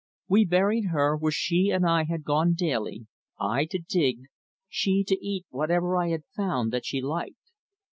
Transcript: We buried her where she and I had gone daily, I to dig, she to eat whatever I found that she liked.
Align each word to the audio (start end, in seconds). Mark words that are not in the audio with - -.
We 0.27 0.45
buried 0.45 0.85
her 0.89 1.15
where 1.15 1.31
she 1.31 1.69
and 1.69 1.85
I 1.85 2.05
had 2.05 2.23
gone 2.23 2.55
daily, 2.55 3.05
I 3.39 3.65
to 3.65 3.77
dig, 3.77 4.21
she 4.67 5.03
to 5.07 5.15
eat 5.23 5.45
whatever 5.51 5.95
I 5.95 6.17
found 6.35 6.73
that 6.73 6.87
she 6.87 7.03
liked. 7.03 7.51